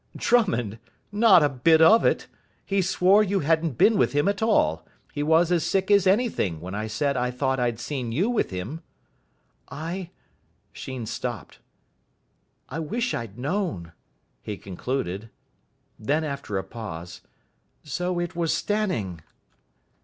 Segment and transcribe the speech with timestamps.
[0.15, 0.79] "Drummond!
[1.11, 2.25] Not a bit of it.
[2.65, 4.83] He swore you hadn't been with him at all.
[5.13, 8.49] He was as sick as anything when I said I thought I'd seen you with
[8.49, 8.81] him."
[9.69, 10.09] "I"
[10.73, 11.59] Sheen stopped.
[12.67, 13.91] "I wish I'd known,"
[14.41, 15.29] he concluded.
[15.99, 17.21] Then, after a pause,
[17.83, 19.21] "So it was Stanning!"